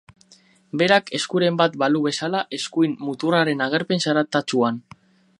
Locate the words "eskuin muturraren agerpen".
2.59-4.03